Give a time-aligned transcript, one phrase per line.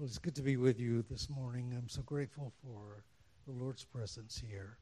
[0.00, 1.74] Well, it's good to be with you this morning.
[1.76, 3.04] I'm so grateful for
[3.46, 4.78] the Lord's presence here.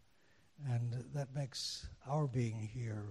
[0.70, 3.02] And that makes our being here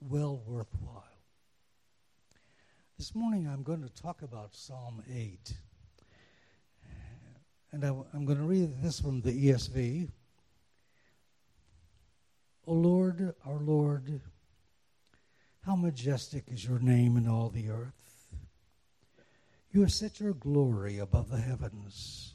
[0.00, 1.04] well worthwhile.
[2.96, 5.52] This morning I'm going to talk about Psalm 8.
[7.72, 10.08] And I, am going to read this from the ESV.
[12.66, 14.22] O Lord, our Lord,
[15.66, 17.99] how majestic is your name in all the earth.
[19.72, 22.34] You have set your glory above the heavens.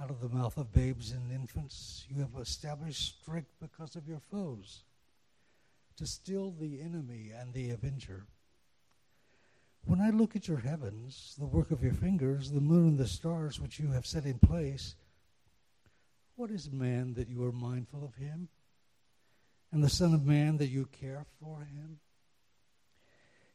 [0.00, 4.20] Out of the mouth of babes and infants, you have established strength because of your
[4.20, 4.84] foes,
[5.96, 8.26] to still the enemy and the avenger.
[9.86, 13.08] When I look at your heavens, the work of your fingers, the moon and the
[13.08, 14.94] stars which you have set in place,
[16.36, 18.48] what is man that you are mindful of him?
[19.72, 21.98] And the Son of Man that you care for him?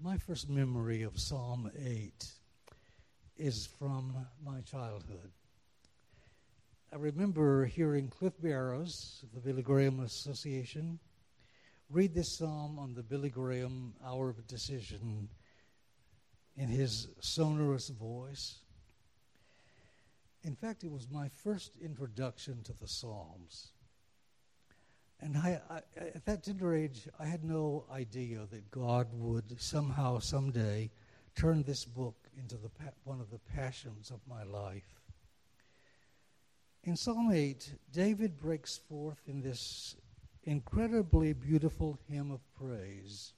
[0.00, 2.24] My first memory of Psalm 8
[3.36, 5.32] is from my childhood.
[6.92, 11.00] I remember hearing Cliff Barrows of the Billy Graham Association
[11.90, 15.28] read this psalm on the Billy Graham Hour of Decision
[16.56, 18.60] in his sonorous voice.
[20.44, 23.72] In fact, it was my first introduction to the Psalms.
[25.20, 25.76] And I, I,
[26.14, 30.90] at that tender age, I had no idea that God would somehow, someday,
[31.34, 32.70] turn this book into the
[33.04, 35.00] one of the passions of my life.
[36.84, 39.96] In Psalm 8, David breaks forth in this
[40.44, 43.32] incredibly beautiful hymn of praise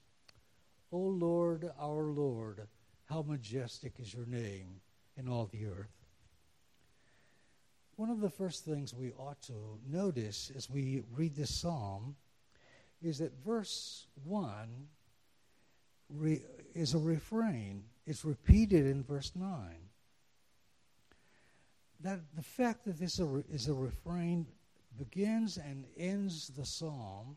[0.93, 2.67] O Lord, our Lord,
[3.05, 4.81] how majestic is your name
[5.17, 6.00] in all the earth.
[8.01, 9.53] One of the first things we ought to
[9.87, 12.17] notice as we read this psalm
[13.03, 14.89] is that verse 1
[16.09, 16.41] re-
[16.75, 17.85] is a refrain.
[18.07, 19.53] It's repeated in verse 9.
[22.01, 24.47] That the fact that this is a refrain
[24.97, 27.37] begins and ends the psalm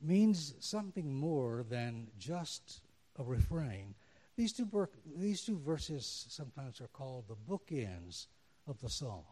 [0.00, 2.80] means something more than just
[3.16, 3.94] a refrain.
[4.34, 8.26] These two, ber- these two verses sometimes are called the bookends
[8.66, 9.22] of the psalm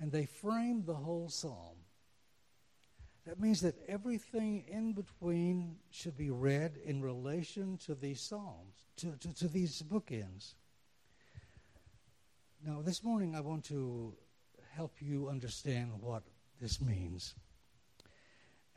[0.00, 1.76] and they frame the whole psalm.
[3.26, 9.16] That means that everything in between should be read in relation to these psalms, to,
[9.18, 10.54] to, to these bookends.
[12.64, 14.14] Now, this morning I want to
[14.74, 16.22] help you understand what
[16.60, 17.34] this means.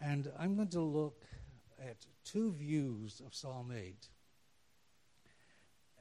[0.01, 1.23] And I'm going to look
[1.79, 4.07] at two views of Psalm 8.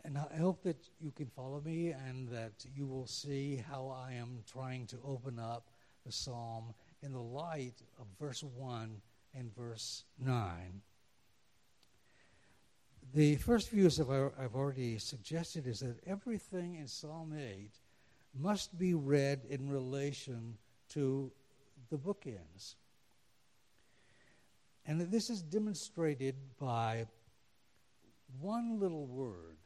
[0.08, 4.14] And I hope that you can follow me and that you will see how I
[4.14, 5.68] am trying to open up
[6.06, 9.02] the psalm in the light of verse 1
[9.34, 10.80] and verse 9.
[13.12, 13.90] The first view,
[14.40, 17.68] I've already suggested, is that everything in Psalm 8
[18.34, 20.56] must be read in relation
[20.94, 21.30] to
[21.90, 22.76] the bookends.
[24.86, 27.08] And this is demonstrated by
[28.40, 29.58] one little word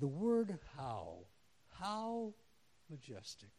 [0.00, 1.18] the word how.
[1.80, 2.32] How
[2.90, 3.50] majestic.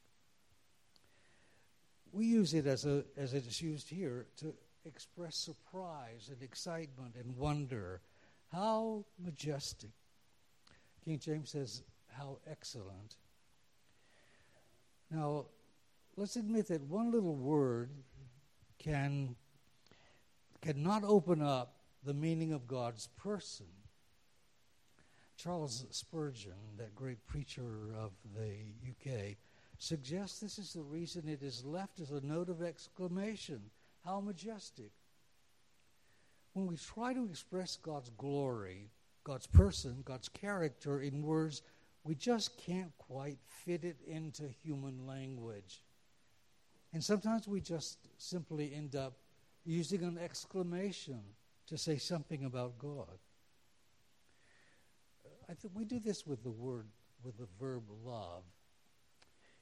[2.12, 4.54] We use it as, a, as it is used here to
[4.86, 8.02] express surprise and excitement and wonder.
[8.52, 9.92] How majestic.
[11.06, 13.16] King James says, how excellent.
[15.12, 15.46] Now,
[16.18, 17.92] let's admit that one little word
[18.80, 19.36] can
[20.62, 23.66] cannot open up the meaning of God's person.
[25.42, 29.38] Charles Spurgeon, that great preacher of the UK,
[29.78, 33.62] suggests this is the reason it is left as a note of exclamation.
[34.04, 34.92] How majestic.
[36.52, 38.90] When we try to express God's glory,
[39.24, 41.62] God's person, God's character in words,
[42.04, 45.84] we just can't quite fit it into human language.
[46.92, 49.14] And sometimes we just simply end up
[49.64, 51.22] using an exclamation
[51.68, 53.20] to say something about God.
[55.50, 56.86] I think we do this with the word,
[57.24, 58.44] with the verb love.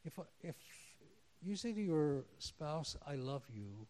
[0.04, 0.56] If, if
[1.42, 3.88] you say to your spouse, I love you,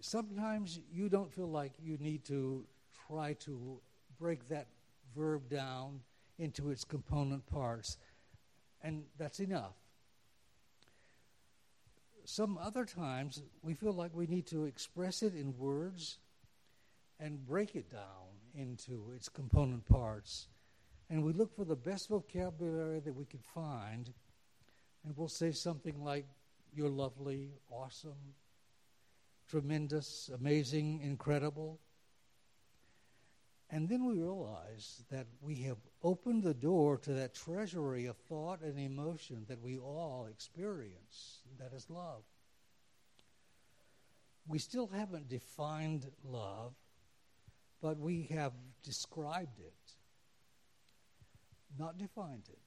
[0.00, 2.64] sometimes you don't feel like you need to
[3.06, 3.80] try to
[4.18, 4.66] break that
[5.14, 6.00] verb down
[6.38, 7.98] into its component parts,
[8.82, 9.76] and that's enough.
[12.24, 16.18] Some other times we feel like we need to express it in words
[17.20, 20.48] and break it down into its component parts.
[21.10, 24.12] And we look for the best vocabulary that we could find,
[25.04, 26.26] and we'll say something like,
[26.74, 28.34] You're lovely, awesome,
[29.48, 31.78] tremendous, amazing, incredible.
[33.72, 38.60] And then we realize that we have opened the door to that treasury of thought
[38.60, 41.40] and emotion that we all experience.
[41.58, 42.22] That is love.
[44.46, 46.74] We still haven't defined love,
[47.82, 48.52] but we have
[48.84, 49.92] described it,
[51.78, 52.58] not defined it.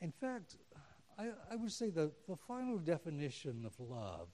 [0.00, 0.56] In fact,
[1.18, 4.28] I, I would say the, the final definition of love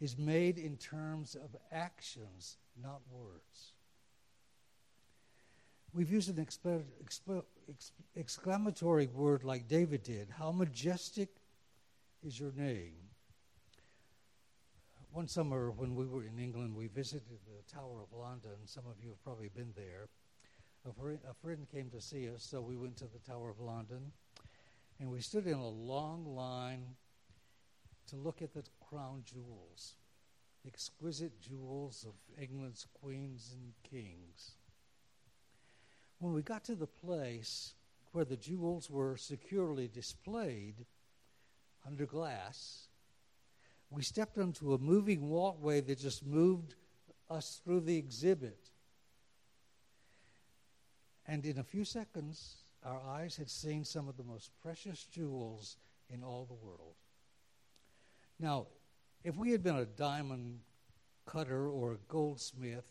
[0.00, 3.74] is made in terms of actions, not words.
[5.94, 10.28] We've used an exp- exp- ex- exclamatory word like David did.
[10.30, 11.28] How majestic
[12.26, 12.94] is your name?
[15.12, 18.56] One summer when we were in England, we visited the Tower of London.
[18.64, 20.08] Some of you have probably been there.
[20.86, 24.10] A, a friend came to see us, so we went to the Tower of London.
[24.98, 26.96] And we stood in a long line
[28.08, 29.96] to look at the crown jewels,
[30.66, 34.52] exquisite jewels of England's queens and kings.
[36.20, 37.74] When we got to the place
[38.12, 40.86] where the jewels were securely displayed
[41.86, 42.88] under glass,
[43.92, 46.74] we stepped onto a moving walkway that just moved
[47.28, 48.70] us through the exhibit.
[51.26, 55.76] And in a few seconds, our eyes had seen some of the most precious jewels
[56.08, 56.94] in all the world.
[58.40, 58.66] Now,
[59.24, 60.60] if we had been a diamond
[61.26, 62.90] cutter or a goldsmith,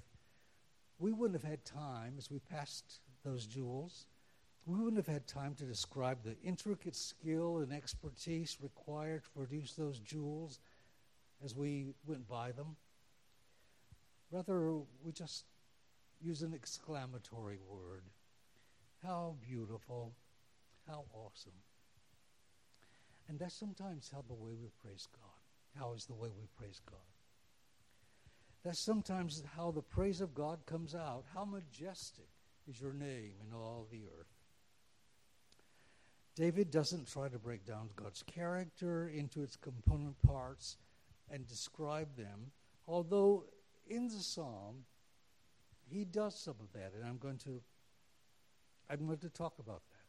[1.00, 4.06] we wouldn't have had time as we passed those jewels.
[4.65, 9.74] We wouldn't have had time to describe the intricate skill and expertise required to produce
[9.74, 10.59] those jewels
[11.44, 12.76] as we went by them.
[14.32, 14.74] Rather,
[15.04, 15.46] we just
[16.22, 18.04] use an exclamatory word.
[19.04, 20.14] How beautiful,
[20.88, 21.52] how awesome.
[23.28, 25.80] And that's sometimes how the way we praise God.
[25.80, 27.00] How is the way we praise God?
[28.64, 31.24] That's sometimes how the praise of God comes out.
[31.34, 32.30] How majestic
[32.70, 34.28] is your name in all the earth.
[36.36, 40.78] David doesn't try to break down God's character into its component parts
[41.31, 42.51] and describe them,
[42.88, 43.45] although
[43.88, 44.86] in the psalm
[45.89, 47.62] he does some of that, and I'm going to
[48.89, 50.01] I'm going to talk about that.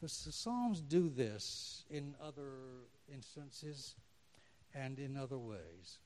[0.00, 3.94] The Psalms do this in other instances
[4.74, 6.00] and in other ways.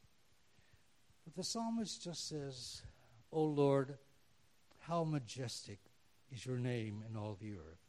[1.25, 2.83] But the psalmist just says,
[3.33, 3.97] O Lord,
[4.81, 5.79] how majestic
[6.31, 7.87] is your name in all the earth.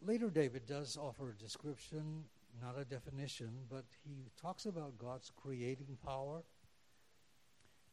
[0.00, 2.24] Later, David does offer a description,
[2.60, 6.42] not a definition, but he talks about God's creating power.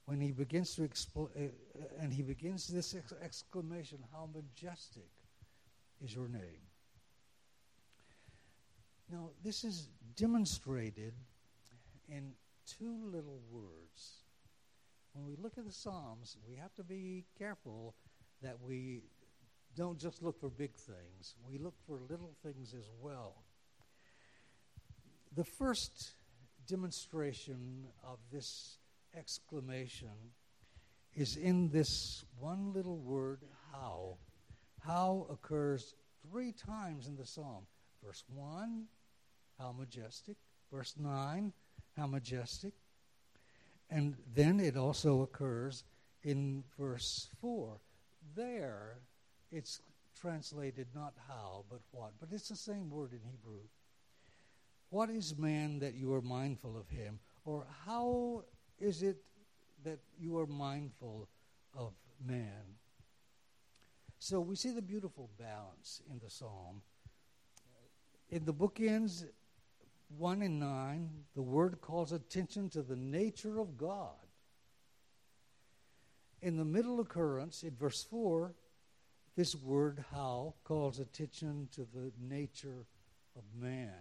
[0.05, 1.51] When he begins to expl- uh,
[1.99, 5.09] and he begins this ex- exclamation, "How majestic
[5.99, 6.61] is your name!"
[9.09, 11.13] Now, this is demonstrated
[12.07, 14.25] in two little words
[15.15, 17.95] when we look at the Psalms, we have to be careful
[18.41, 19.03] that we
[19.73, 23.44] don't just look for big things, we look for little things as well.
[25.35, 26.13] The first
[26.65, 28.77] demonstration of this
[29.17, 30.31] exclamation
[31.13, 33.41] is in this one little word,
[33.73, 34.17] how.
[34.79, 35.93] How occurs
[36.29, 37.65] three times in the psalm.
[38.01, 38.85] Verse 1,
[39.59, 40.37] how majestic.
[40.71, 41.51] Verse 9,
[41.97, 42.73] how majestic.
[43.89, 45.83] And then it also occurs
[46.23, 47.77] in verse 4.
[48.35, 48.99] There,
[49.51, 49.81] it's
[50.19, 52.13] translated not how, but what.
[52.21, 53.63] But it's the same word in Hebrew.
[54.89, 57.19] What is man that you are mindful of him?
[57.43, 58.43] Or how
[58.79, 59.17] is it
[59.83, 61.27] that you are mindful
[61.77, 61.93] of
[62.25, 62.77] man?
[64.19, 66.81] So we see the beautiful balance in the psalm.
[68.29, 69.25] In the bookends,
[70.17, 74.13] 1 and 9, the word calls attention to the nature of God.
[76.41, 78.53] In the middle occurrence, in verse 4,
[79.35, 82.85] this word how calls attention to the nature
[83.35, 83.91] of man.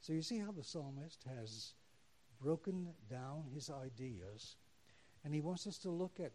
[0.00, 1.74] So you see how the psalmist has
[2.40, 4.56] broken down his ideas,
[5.24, 6.32] and he wants us to look at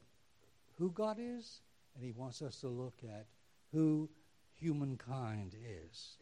[0.77, 1.61] who God is,
[1.95, 3.25] and he wants us to look at
[3.71, 4.09] who
[4.53, 5.55] humankind
[5.89, 6.17] is.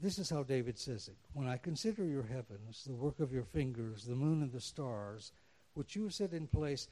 [0.00, 3.44] This is how David says it When I consider your heavens, the work of your
[3.44, 5.32] fingers, the moon and the stars,
[5.74, 6.88] which you have set in place,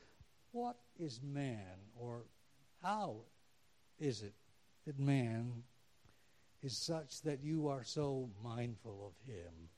[0.53, 2.25] what is man, or
[2.83, 3.17] how
[3.99, 4.35] is it
[4.87, 5.63] that man
[6.63, 9.71] is such that you are so mindful of him?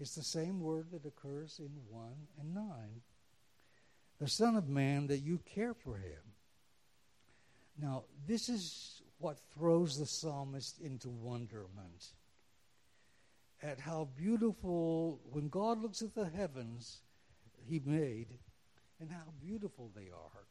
[0.00, 2.64] It's the same word that occurs in 1 and 9.
[4.18, 6.22] The Son of Man, that you care for him.
[7.80, 12.14] Now, this is what throws the psalmist into wonderment
[13.62, 16.98] at how beautiful, when God looks at the heavens
[17.68, 18.26] he made,
[19.00, 20.46] and how beautiful they are.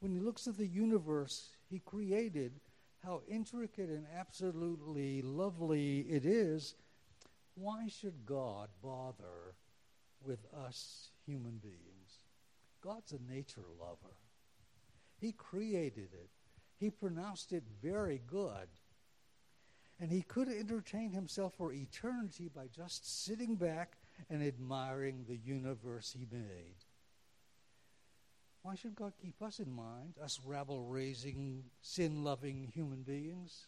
[0.00, 2.52] When he looks at the universe he created,
[3.04, 6.74] how intricate and absolutely lovely it is,
[7.54, 9.54] why should God bother
[10.22, 12.24] with us human beings?
[12.82, 14.16] God's a nature lover.
[15.18, 16.30] He created it.
[16.78, 18.68] He pronounced it very good.
[20.00, 23.98] And he could entertain himself for eternity by just sitting back
[24.30, 26.76] and admiring the universe he made.
[28.62, 33.66] Why should God keep us in mind, us rabble raising, sin loving human beings?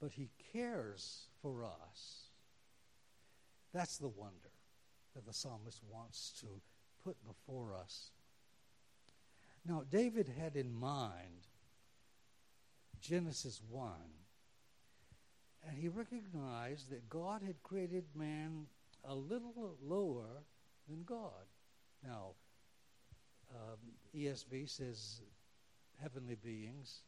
[0.00, 2.28] But He cares for us.
[3.72, 4.50] That's the wonder
[5.14, 6.46] that the psalmist wants to
[7.02, 8.10] put before us.
[9.66, 11.48] Now, David had in mind
[13.00, 13.90] Genesis 1
[15.68, 18.66] and he recognized that God had created man
[19.04, 20.42] a little lower
[20.88, 21.48] than God.
[22.02, 22.32] Now,
[23.54, 23.78] um,
[24.14, 25.20] ESV says
[26.02, 27.02] heavenly beings.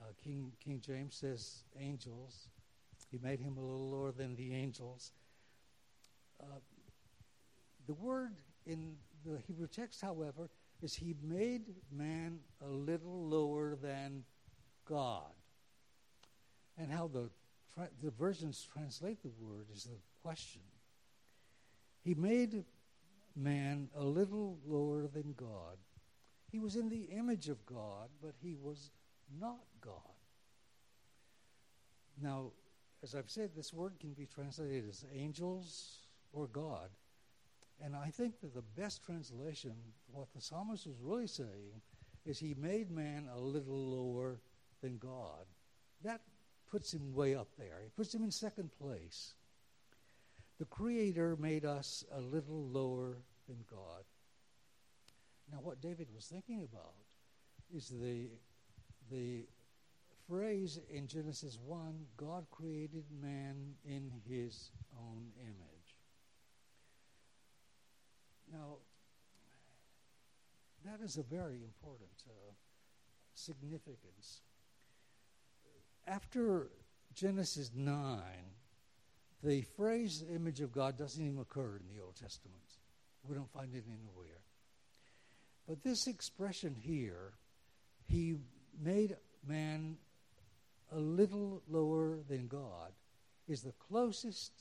[0.00, 2.48] Uh, King, King James says angels.
[3.10, 5.12] He made him a little lower than the angels.
[6.40, 6.58] Uh,
[7.86, 8.32] the word
[8.66, 10.50] in the Hebrew text, however,
[10.82, 14.24] is he made man a little lower than
[14.84, 15.32] God.
[16.78, 17.30] And how the,
[17.74, 20.62] tra- the versions translate the word is the question.
[22.02, 22.64] He made
[23.36, 25.76] man a little lower than God.
[26.50, 28.90] He was in the image of God, but he was
[29.38, 29.92] not God.
[32.20, 32.52] Now,
[33.02, 35.98] as I've said, this word can be translated as angels
[36.32, 36.88] or God.
[37.82, 39.74] And I think that the best translation,
[40.10, 41.82] what the psalmist was really saying,
[42.24, 44.40] is he made man a little lower
[44.80, 45.44] than God.
[46.02, 46.22] That
[46.70, 47.82] puts him way up there.
[47.84, 49.34] It puts him in second place.
[50.58, 54.04] The Creator made us a little lower than God.
[55.52, 56.94] Now, what David was thinking about
[57.74, 58.30] is the,
[59.10, 59.46] the
[60.28, 65.98] phrase in Genesis 1 God created man in his own image.
[68.52, 68.78] Now,
[70.84, 72.52] that is a very important uh,
[73.34, 74.40] significance
[76.06, 76.70] after
[77.14, 78.20] Genesis 9,
[79.42, 82.56] the phrase image of God doesn't even occur in the Old Testament.
[83.28, 84.40] We don't find it anywhere.
[85.68, 87.32] But this expression here,
[88.06, 88.36] he
[88.80, 89.16] made
[89.46, 89.96] man
[90.92, 92.92] a little lower than God,
[93.48, 94.52] is the closest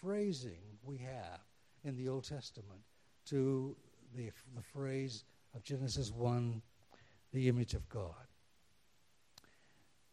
[0.00, 1.40] phrasing we have
[1.84, 2.80] in the Old Testament
[3.26, 3.76] to
[4.14, 5.24] the, the phrase
[5.54, 6.62] of Genesis 1,
[7.32, 8.14] the image of God.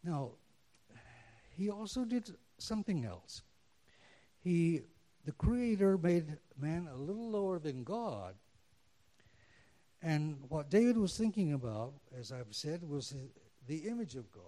[0.04, 0.32] Now,
[1.56, 3.42] he also did something else.
[4.46, 4.82] He,
[5.24, 8.36] the Creator, made man a little lower than God.
[10.00, 13.12] And what David was thinking about, as I've said, was
[13.66, 14.44] the image of God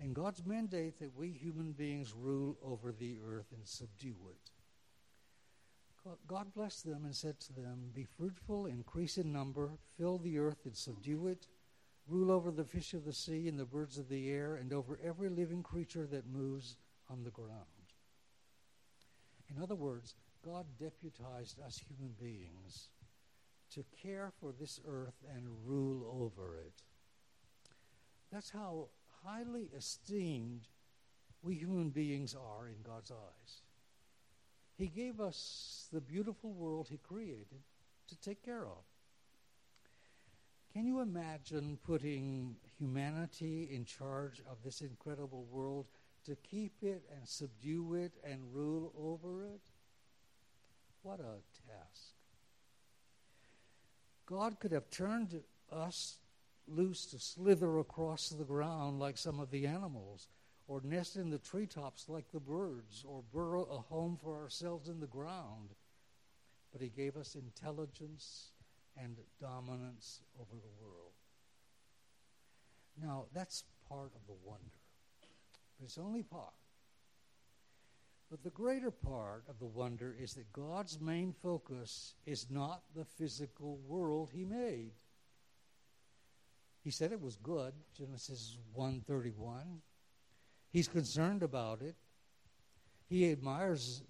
[0.00, 4.50] and God's mandate that we human beings rule over the earth and subdue it.
[6.26, 10.64] God blessed them and said to them, Be fruitful, increase in number, fill the earth
[10.64, 11.46] and subdue it
[12.08, 14.98] rule over the fish of the sea and the birds of the air, and over
[15.04, 16.76] every living creature that moves
[17.10, 17.81] on the ground.
[19.54, 22.88] In other words, God deputized us human beings
[23.74, 26.82] to care for this earth and rule over it.
[28.30, 28.88] That's how
[29.24, 30.68] highly esteemed
[31.42, 33.62] we human beings are in God's eyes.
[34.76, 37.62] He gave us the beautiful world He created
[38.08, 38.84] to take care of.
[40.72, 45.86] Can you imagine putting humanity in charge of this incredible world
[46.26, 49.60] to keep it and subdue it and rule over it?
[51.02, 52.14] What a task.
[54.26, 56.18] God could have turned us
[56.68, 60.28] loose to slither across the ground like some of the animals,
[60.68, 65.00] or nest in the treetops like the birds, or burrow a home for ourselves in
[65.00, 65.70] the ground.
[66.72, 68.52] But He gave us intelligence
[68.96, 71.12] and dominance over the world.
[73.00, 74.81] Now, that's part of the wonder,
[75.82, 76.54] but it's only part.
[78.30, 83.04] But the greater part of the wonder is that God's main focus is not the
[83.04, 84.92] physical world he made.
[86.84, 89.80] He said it was good, Genesis 1:31.
[90.70, 91.96] He's concerned about it.
[93.08, 94.04] He admires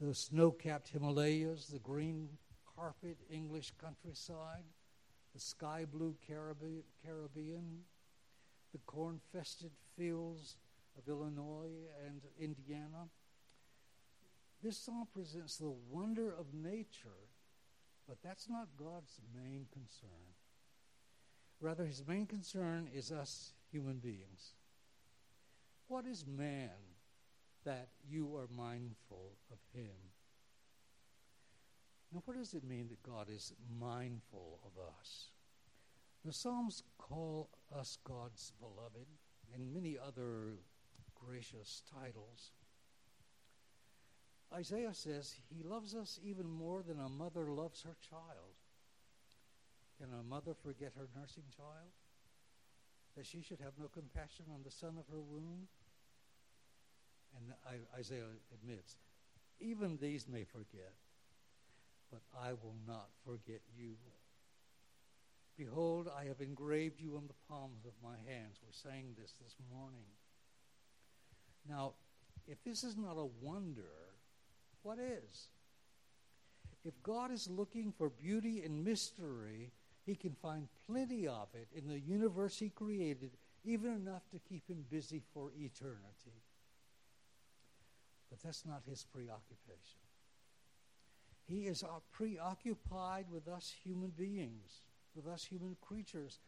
[0.00, 2.38] the snow-capped Himalayas, the green
[2.76, 4.64] carpet English countryside,
[5.34, 7.84] the sky blue Caribbean,
[8.72, 10.56] the corn-fested fields
[10.98, 13.08] of Illinois and Indiana.
[14.62, 17.28] This psalm presents the wonder of nature,
[18.06, 20.34] but that's not God's main concern.
[21.60, 24.54] Rather, his main concern is us human beings.
[25.88, 26.70] What is man
[27.64, 29.90] that you are mindful of him?
[32.12, 35.28] Now, what does it mean that God is mindful of us?
[36.24, 39.06] The Psalms call us God's beloved
[39.54, 40.58] and many other
[41.26, 42.52] gracious titles.
[44.52, 48.56] Isaiah says he loves us even more than a mother loves her child.
[49.98, 51.92] Can a mother forget her nursing child?
[53.16, 55.68] That she should have no compassion on the son of her womb?
[57.36, 57.54] And
[57.96, 58.96] Isaiah admits,
[59.60, 60.94] even these may forget,
[62.10, 63.94] but I will not forget you.
[65.56, 68.58] Behold, I have engraved you on the palms of my hands.
[68.66, 70.06] We sang this this morning.
[71.68, 71.92] Now,
[72.46, 74.14] if this is not a wonder,
[74.82, 75.48] what is?
[76.84, 79.70] If God is looking for beauty and mystery,
[80.06, 83.30] he can find plenty of it in the universe he created,
[83.64, 86.42] even enough to keep him busy for eternity.
[88.30, 90.00] But that's not his preoccupation.
[91.46, 94.82] He is preoccupied with us human beings,
[95.14, 96.38] with us human creatures.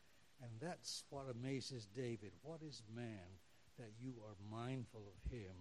[0.40, 2.33] And that's what amazes David.
[2.42, 3.38] What is man
[3.83, 5.55] that you are mindful of him,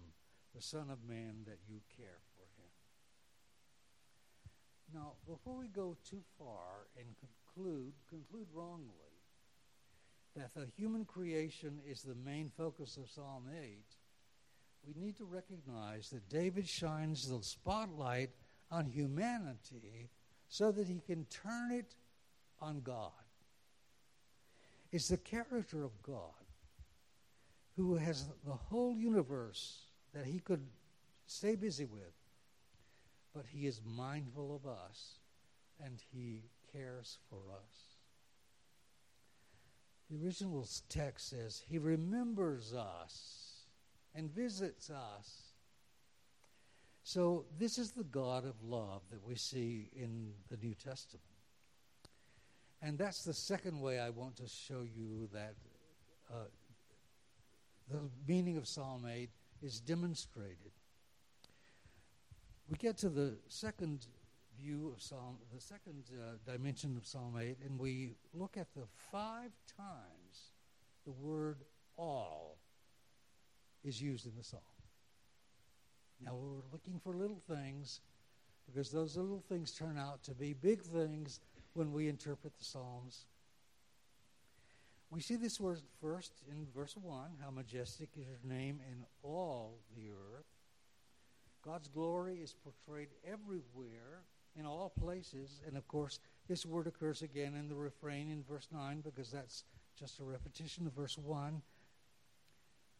[0.54, 2.70] the Son of Man that you care for him?
[4.94, 8.92] Now, before we go too far and conclude, conclude wrongly,
[10.36, 13.80] that the human creation is the main focus of Psalm 8,
[14.86, 18.30] we need to recognize that David shines the spotlight
[18.70, 20.10] on humanity
[20.48, 21.96] so that he can turn it
[22.60, 23.10] on God.
[24.92, 26.41] It's the character of God
[27.82, 30.64] who has the whole universe that he could
[31.26, 32.14] stay busy with,
[33.34, 35.16] but he is mindful of us
[35.84, 37.96] and he cares for us.
[40.08, 43.64] The original text says, He remembers us
[44.14, 45.54] and visits us.
[47.02, 51.24] So, this is the God of love that we see in the New Testament.
[52.80, 55.54] And that's the second way I want to show you that
[56.32, 56.44] uh,
[57.90, 59.30] the meaning of Psalm 8
[59.62, 60.72] is demonstrated.
[62.68, 64.06] We get to the second
[64.58, 68.86] view of Psalm, the second uh, dimension of Psalm 8, and we look at the
[69.10, 70.52] five times
[71.04, 71.58] the word
[71.96, 72.56] all
[73.84, 74.60] is used in the psalm.
[76.24, 78.00] Now we're looking for little things
[78.66, 81.40] because those little things turn out to be big things
[81.74, 83.26] when we interpret the Psalms.
[85.12, 89.78] We see this word first in verse 1 how majestic is your name in all
[89.94, 90.46] the earth.
[91.62, 94.24] God's glory is portrayed everywhere,
[94.56, 95.60] in all places.
[95.66, 99.64] And of course, this word occurs again in the refrain in verse 9 because that's
[99.98, 101.60] just a repetition of verse 1.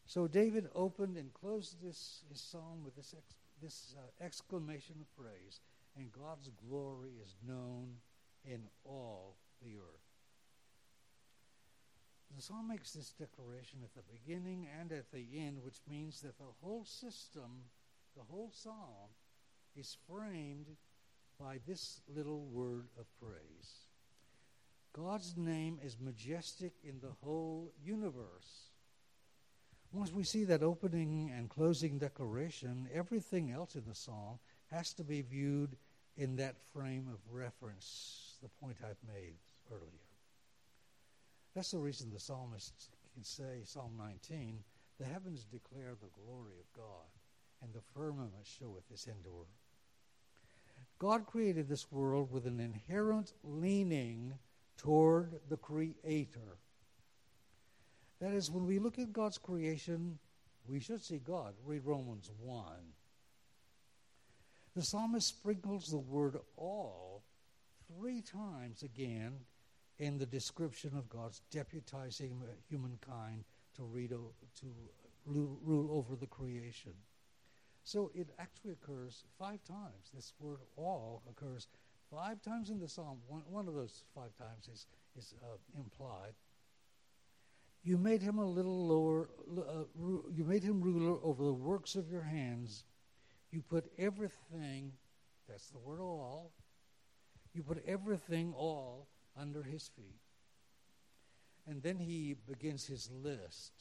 [0.05, 5.16] So David opened and closed this his psalm with this ex, this uh, exclamation of
[5.16, 5.61] praise,
[5.96, 7.94] and God's glory is known
[8.44, 10.12] in all the earth.
[12.36, 16.38] The psalm makes this declaration at the beginning and at the end, which means that
[16.38, 17.64] the whole system,
[18.16, 19.10] the whole psalm,
[19.76, 20.66] is framed
[21.38, 23.86] by this little word of praise.
[24.92, 28.70] God's name is majestic in the whole universe.
[29.92, 34.38] Once we see that opening and closing declaration, everything else in the psalm
[34.70, 35.76] has to be viewed
[36.16, 39.34] in that frame of reference, the point I've made
[39.70, 40.12] earlier.
[41.54, 44.58] That's the reason the psalmist can say, Psalm 19,
[44.98, 47.08] the heavens declare the glory of God,
[47.62, 49.48] and the firmament showeth his handiwork.
[50.98, 54.34] God created this world with an inherent leaning
[54.78, 56.58] toward the Creator.
[58.20, 60.18] That is, when we look at God's creation,
[60.68, 61.54] we should see God.
[61.66, 62.64] Read Romans 1.
[64.74, 67.24] The psalmist sprinkles the word all
[67.88, 69.40] three times again
[69.98, 73.44] in the description of God's deputizing humankind
[73.76, 74.66] to, read, to
[75.26, 76.92] rule over the creation.
[77.85, 80.11] So it actually occurs five times.
[80.14, 81.66] This word all occurs
[82.11, 83.18] five times in the psalm.
[83.26, 86.35] One, one of those five times is, is uh, implied.
[87.85, 89.28] You made him a little lower,
[89.59, 89.85] uh,
[90.33, 92.85] you made him ruler over the works of your hands.
[93.50, 94.92] You put everything,
[95.48, 96.52] that's the word all,
[97.52, 100.20] you put everything all under his feet.
[101.66, 103.72] And then he begins his list.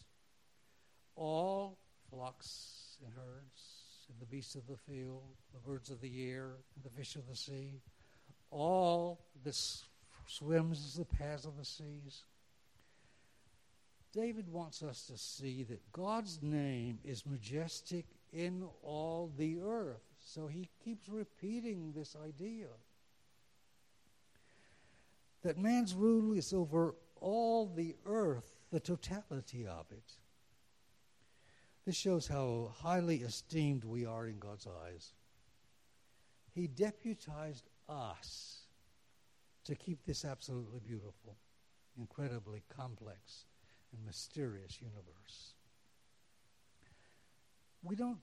[1.15, 1.77] All
[2.09, 6.83] flocks and herds, and the beasts of the field, the birds of the air, and
[6.83, 7.81] the fish of the sea,
[8.49, 9.57] all that
[10.27, 12.23] swims the paths of the seas.
[14.13, 20.03] David wants us to see that God's name is majestic in all the earth.
[20.19, 22.67] So he keeps repeating this idea
[25.43, 30.17] that man's rule is over all the earth, the totality of it.
[31.85, 35.13] This shows how highly esteemed we are in God's eyes.
[36.53, 38.61] He deputized us
[39.65, 41.37] to keep this absolutely beautiful,
[41.97, 43.45] incredibly complex,
[43.93, 45.53] and mysterious universe.
[47.83, 48.19] We don't,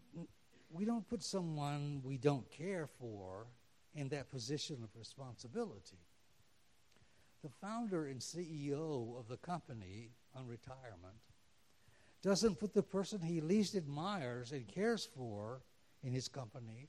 [0.71, 3.47] we don't put someone we don't care for
[3.95, 5.99] in that position of responsibility.
[7.43, 11.17] The founder and CEO of the company on retirement
[12.23, 15.63] doesn't put the person he least admires and cares for
[16.03, 16.89] in his company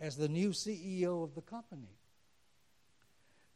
[0.00, 1.96] as the new CEO of the company.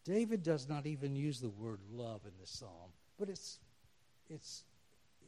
[0.05, 3.59] David does not even use the word love in this psalm, but it's,
[4.31, 4.65] it's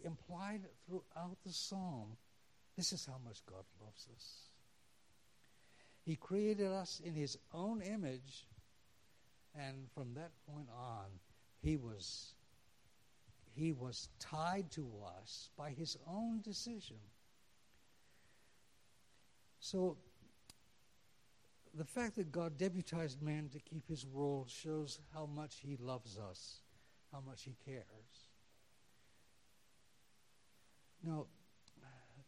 [0.05, 2.17] implied throughout the psalm.
[2.77, 4.49] This is how much God loves us.
[6.07, 8.47] He created us in his own image,
[9.55, 11.07] and from that point on,
[11.63, 12.35] he was
[13.53, 16.97] he was tied to us by his own decision.
[19.59, 19.97] So,
[21.75, 26.17] the fact that God deputized man to keep his world shows how much he loves
[26.17, 26.61] us,
[27.13, 27.85] how much he cares.
[31.03, 31.27] Now,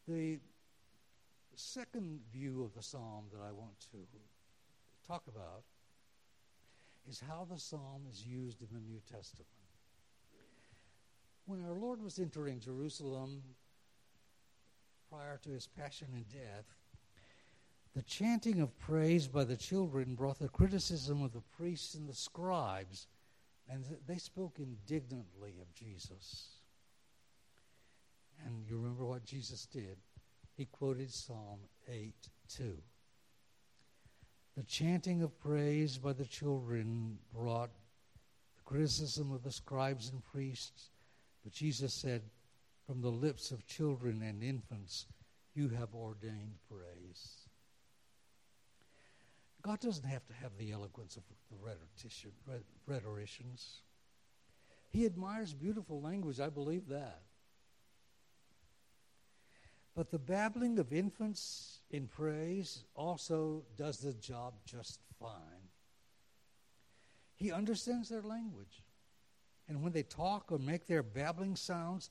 [0.07, 0.39] the
[1.55, 3.99] second view of the psalm that I want to
[5.07, 5.63] talk about
[7.09, 9.49] is how the psalm is used in the New Testament
[11.47, 13.43] when our Lord was entering Jerusalem
[15.11, 16.65] prior to his passion and death,
[17.95, 22.15] the chanting of praise by the children brought the criticism of the priests and the
[22.15, 23.07] scribes,
[23.69, 26.49] and they spoke indignantly of Jesus.
[28.47, 29.99] And you remember what Jesus did?
[30.57, 32.15] He quoted Psalm 8
[32.57, 32.77] 2.
[34.57, 37.71] The chanting of praise by the children brought
[38.57, 40.91] the criticism of the scribes and priests
[41.43, 42.23] but Jesus said,
[42.87, 45.07] From the lips of children and infants,
[45.55, 47.49] you have ordained praise.
[49.63, 53.83] God doesn't have to have the eloquence of the rhetoricians.
[54.91, 57.23] He admires beautiful language, I believe that.
[59.95, 65.69] But the babbling of infants in praise also does the job just fine.
[67.35, 68.83] He understands their language.
[69.69, 72.11] And when they talk or make their babbling sounds,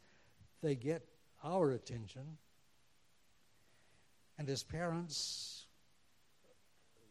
[0.62, 1.06] they get
[1.44, 2.38] our attention.
[4.38, 5.66] And as parents,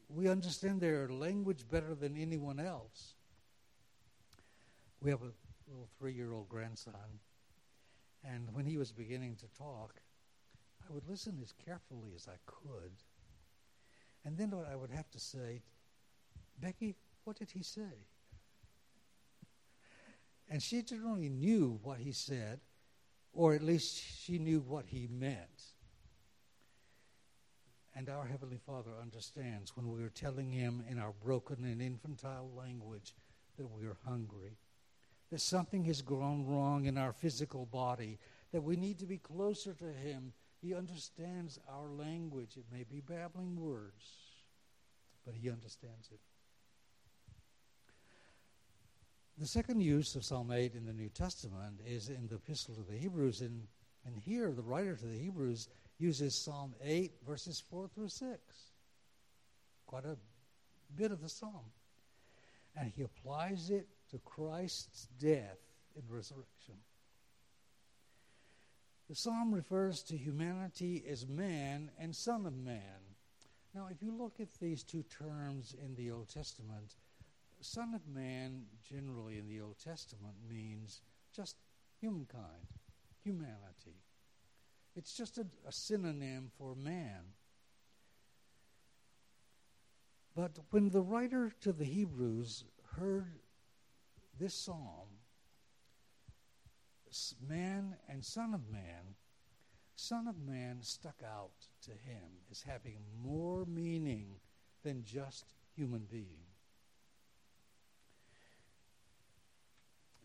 [0.08, 3.14] we understand their language better than anyone else.
[5.00, 5.32] We have a
[5.68, 7.20] little three year old grandson,
[8.24, 9.94] and when he was beginning to talk,
[10.90, 12.92] I would listen as carefully as I could.
[14.24, 15.62] And then I would have to say,
[16.58, 18.08] Becky, what did he say?
[20.48, 22.60] And she generally knew what he said,
[23.32, 25.62] or at least she knew what he meant.
[27.94, 32.50] And our Heavenly Father understands when we are telling him in our broken and infantile
[32.56, 33.14] language
[33.58, 34.58] that we are hungry,
[35.30, 38.18] that something has gone wrong in our physical body,
[38.52, 40.32] that we need to be closer to him.
[40.60, 42.56] He understands our language.
[42.56, 44.04] It may be babbling words,
[45.24, 46.20] but he understands it.
[49.38, 52.82] The second use of Psalm 8 in the New Testament is in the Epistle to
[52.82, 53.66] the Hebrews, and,
[54.04, 55.68] and here the writer to the Hebrews
[55.98, 58.38] uses Psalm 8, verses 4 through 6.
[59.86, 60.18] Quite a
[60.94, 61.72] bit of the psalm.
[62.76, 65.58] And he applies it to Christ's death
[65.96, 66.74] and resurrection.
[69.10, 73.16] The psalm refers to humanity as man and son of man.
[73.74, 76.94] Now, if you look at these two terms in the Old Testament,
[77.60, 81.00] Son of Man, generally in the Old Testament, means
[81.34, 81.56] just
[82.00, 82.68] humankind,
[83.24, 83.98] humanity.
[84.94, 87.34] It's just a, a synonym for man.
[90.36, 92.62] But when the writer to the Hebrews
[92.96, 93.40] heard
[94.38, 95.08] this psalm,
[97.48, 99.14] man and son of man,
[99.96, 101.50] son of man stuck out
[101.82, 104.36] to him as having more meaning
[104.82, 105.44] than just
[105.76, 106.46] human being.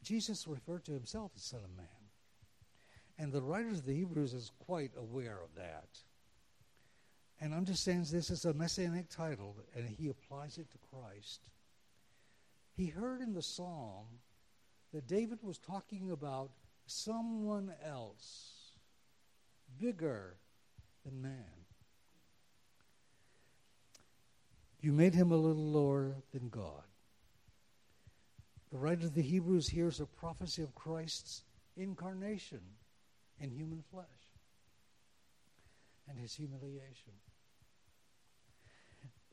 [0.06, 1.88] Jesus referred to himself as Son of Man.
[3.18, 5.88] And the writers of the Hebrews is quite aware of that.
[7.42, 11.42] And understands this as a messianic title, and he applies it to Christ.
[12.78, 14.06] He heard in the psalm
[14.94, 16.52] that David was talking about
[16.86, 18.72] someone else,
[19.80, 20.38] bigger
[21.06, 21.66] than man.
[24.82, 26.84] You made him a little lower than God.
[28.72, 31.44] The writer of the Hebrews hears a prophecy of Christ's
[31.76, 32.62] incarnation
[33.40, 34.06] in human flesh
[36.08, 37.14] and his humiliation.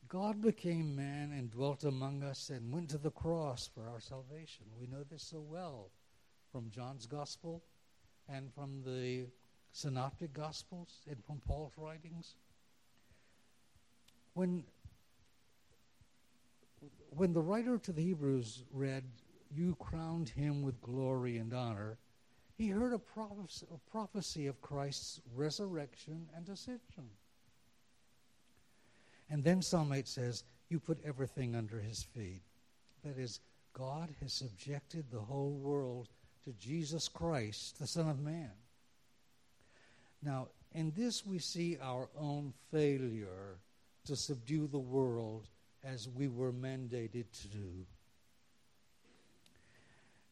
[0.07, 4.65] God became man and dwelt among us and went to the cross for our salvation.
[4.79, 5.89] We know this so well
[6.53, 7.63] from John's Gospel
[8.29, 9.25] and from the
[9.71, 12.35] Synoptic Gospels and from Paul's writings.
[14.35, 14.63] When
[17.09, 19.03] when the writer to the Hebrews read,
[19.49, 21.97] You crowned him with glory and honor,
[22.55, 27.09] he heard a, a prophecy of Christ's resurrection and ascension.
[29.29, 32.41] And then Psalm 8 says, You put everything under his feet.
[33.03, 33.39] That is,
[33.73, 36.09] God has subjected the whole world
[36.45, 38.51] to Jesus Christ, the Son of Man.
[40.21, 43.59] Now, in this we see our own failure
[44.05, 45.47] to subdue the world
[45.83, 47.85] as we were mandated to do.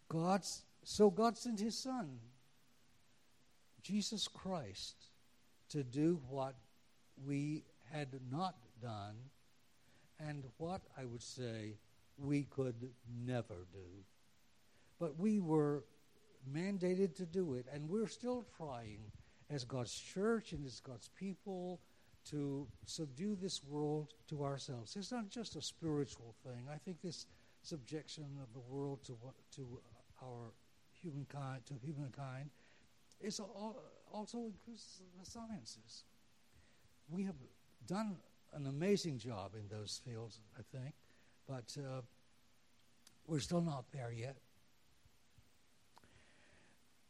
[0.09, 2.19] God's, so God sent his Son,
[3.83, 4.95] Jesus Christ,
[5.69, 6.55] to do what
[7.25, 9.15] we had not done
[10.19, 11.75] and what I would say
[12.17, 12.89] we could
[13.25, 14.03] never do.
[14.99, 15.83] But we were
[16.49, 19.11] mandated to do it, and we're still trying
[19.49, 21.79] as God's church and as God's people
[22.29, 24.95] to subdue this world to ourselves.
[24.95, 26.67] It's not just a spiritual thing.
[26.71, 27.25] I think this
[27.63, 29.17] subjection of the world to
[29.55, 29.79] to
[30.23, 30.51] our
[31.01, 32.49] humankind to humankind
[33.19, 36.03] is also includes the sciences.
[37.09, 37.35] We have
[37.87, 38.17] done
[38.53, 40.93] an amazing job in those fields, I think,
[41.47, 42.01] but uh,
[43.27, 44.37] we're still not there yet.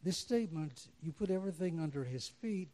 [0.04, 2.70] This statement, you put everything under his feet,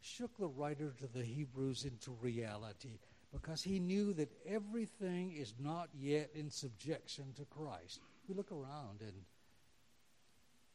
[0.00, 2.98] shook the writer to the Hebrews into reality
[3.32, 8.00] because he knew that everything is not yet in subjection to Christ.
[8.28, 9.12] We look around and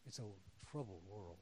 [0.06, 0.24] it's a
[0.70, 1.38] troubled world.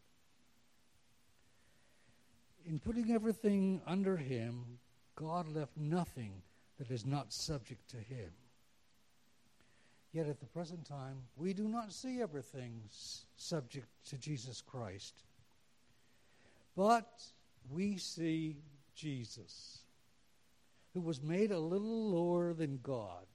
[2.66, 4.80] In putting everything under him,
[5.16, 6.42] God left nothing
[6.78, 8.32] that is not subject to him.
[10.12, 12.82] Yet at the present time, we do not see everything
[13.38, 15.14] subject to Jesus Christ.
[16.76, 17.22] But
[17.70, 18.58] we see
[18.96, 19.80] Jesus,
[20.94, 23.26] who was made a little lower than God,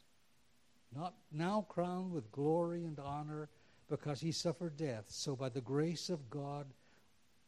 [0.94, 3.48] not now crowned with glory and honor
[3.88, 6.66] because he suffered death, so by the grace of God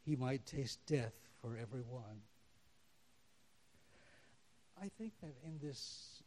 [0.05, 2.23] he might taste death for everyone.
[4.81, 6.23] I think that in this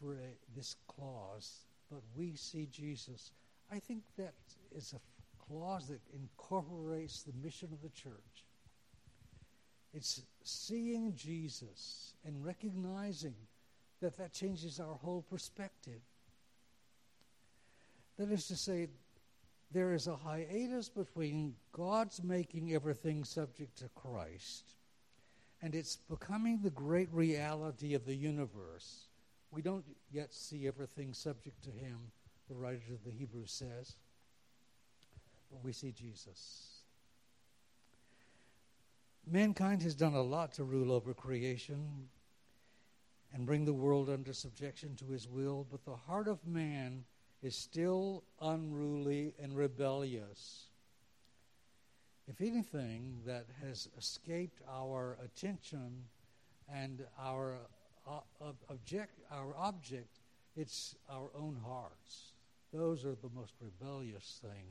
[0.00, 0.18] for uh,
[0.54, 3.32] this clause, but we see Jesus,
[3.70, 4.34] I think that
[4.74, 5.00] is a
[5.44, 8.44] clause that incorporates the mission of the church.
[9.92, 13.34] It's seeing Jesus and recognizing
[14.00, 16.00] that that changes our whole perspective.
[18.18, 18.88] That is to say,
[19.72, 24.76] there is a hiatus between God's making everything subject to Christ
[25.62, 29.08] and it's becoming the great reality of the universe.
[29.50, 31.98] We don't yet see everything subject to Him,
[32.48, 33.96] the writer of the Hebrews says,
[35.50, 36.80] but we see Jesus.
[39.26, 42.08] Mankind has done a lot to rule over creation
[43.32, 47.04] and bring the world under subjection to his will, but the heart of man
[47.42, 50.66] is still unruly and rebellious.
[52.28, 56.04] If anything that has escaped our attention
[56.72, 57.58] and our
[58.70, 60.20] object, our object,
[60.56, 62.32] it's our own hearts.
[62.72, 64.66] Those are the most rebellious thing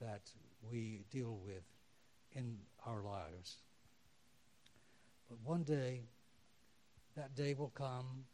[0.00, 0.30] that
[0.70, 1.64] we deal with
[2.32, 3.58] in our lives.
[5.28, 6.02] But one day,
[7.16, 8.24] that day will come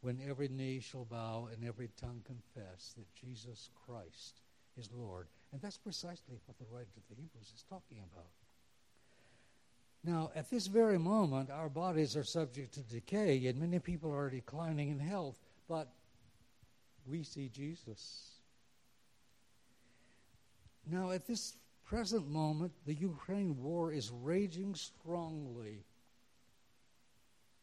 [0.00, 4.40] when every knee shall bow and every tongue confess that Jesus Christ
[4.76, 5.28] is Lord.
[5.52, 8.43] And that's precisely what the writer to the Hebrews is talking about.
[10.04, 14.28] Now, at this very moment, our bodies are subject to decay, and many people are
[14.28, 15.88] declining in health, but
[17.06, 18.32] we see Jesus.
[20.86, 21.54] Now, at this
[21.86, 25.84] present moment, the Ukraine war is raging strongly.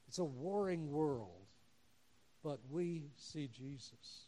[0.08, 1.45] It's a warring world,
[2.43, 4.25] but we see Jesus.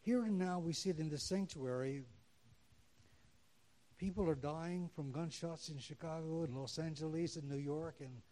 [0.00, 2.04] Here and now, we sit in the sanctuary.
[3.98, 7.96] People are dying from gunshots in Chicago and Los Angeles and New York.
[8.00, 8.22] And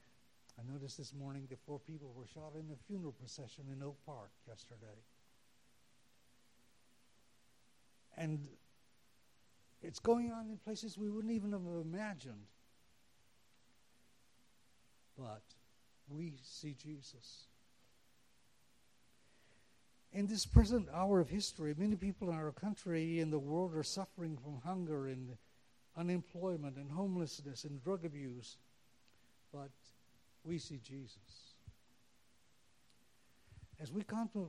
[0.58, 3.96] I noticed this morning that four people were shot in a funeral procession in Oak
[4.06, 5.00] Park yesterday.
[8.16, 8.46] And
[9.82, 12.46] it's going on in places we wouldn't even have imagined.
[15.18, 15.42] But
[16.08, 17.46] we see Jesus.
[20.12, 23.82] In this present hour of history, many people in our country and the world are
[23.82, 25.36] suffering from hunger and
[25.96, 28.58] unemployment and homelessness and drug abuse.
[29.52, 29.70] But
[30.44, 31.54] we see Jesus.
[33.80, 34.02] As we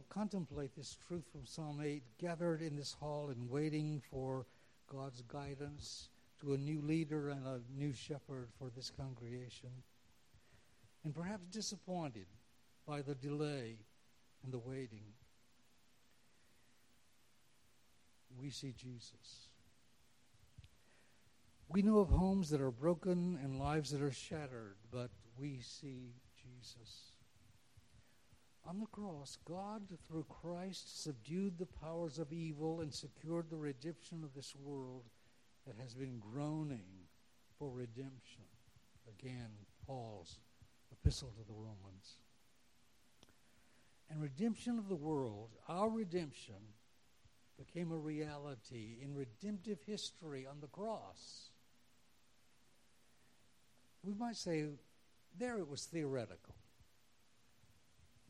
[0.10, 4.46] contemplate this truth from Psalm 8, gathered in this hall and waiting for
[4.88, 9.70] God's guidance to a new leader and a new shepherd for this congregation,
[11.04, 12.28] and perhaps disappointed
[12.86, 13.78] by the delay
[14.44, 15.04] and the waiting,
[18.40, 19.50] we see Jesus.
[21.70, 26.14] We know of homes that are broken and lives that are shattered, but we see
[26.42, 27.12] Jesus.
[28.66, 34.24] On the cross, God, through Christ, subdued the powers of evil and secured the redemption
[34.24, 35.04] of this world
[35.66, 37.08] that has been groaning
[37.60, 38.44] for redemption.
[39.08, 39.50] Again,
[39.86, 40.40] Paul's
[40.92, 42.18] epistle to the Romans.
[44.10, 46.56] And redemption of the world, our redemption,
[47.58, 51.50] became a reality in redemptive history on the cross.
[54.08, 54.64] We might say
[55.38, 56.56] there it was theoretical.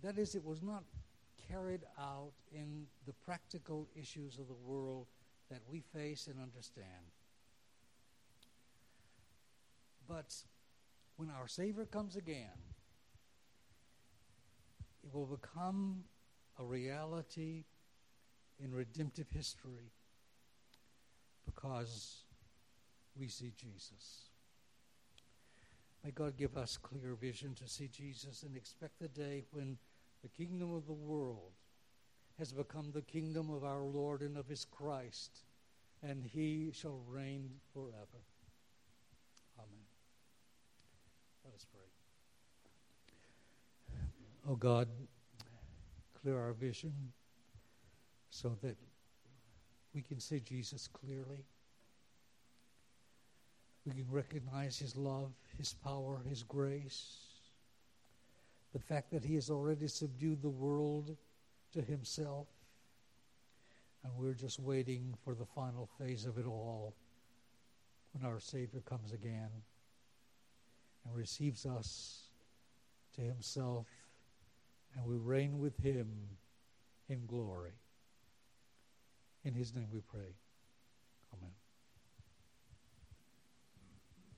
[0.02, 0.84] That is, it was not
[1.48, 5.06] carried out in the practical issues of the world
[5.52, 7.12] that we face and understand.
[10.08, 10.34] But
[11.18, 12.58] when our Savior comes again,
[15.04, 16.06] it will become
[16.60, 17.66] a reality
[18.60, 19.92] in redemptive history
[21.46, 22.24] because
[23.16, 24.30] we see Jesus.
[26.08, 29.78] May God give us clear vision to see Jesus and expect the day when
[30.24, 31.52] the kingdom of the world
[32.40, 35.44] has become the kingdom of our Lord and of his Christ,
[36.02, 38.24] and he shall reign forever.
[39.60, 39.84] Amen.
[41.44, 41.90] Let us pray.
[44.48, 44.88] Oh God,
[46.22, 46.94] clear our vision
[48.30, 48.78] so that
[49.94, 51.44] we can see Jesus clearly.
[53.88, 57.20] We can recognize his love, his power, his grace.
[58.74, 61.16] The fact that he has already subdued the world
[61.72, 62.48] to himself.
[64.04, 66.94] And we're just waiting for the final phase of it all
[68.12, 69.50] when our Savior comes again
[71.06, 72.24] and receives us
[73.16, 73.88] to himself
[74.96, 76.08] and we reign with him
[77.08, 77.72] in glory.
[79.46, 80.36] In his name we pray.
[81.34, 81.52] Amen.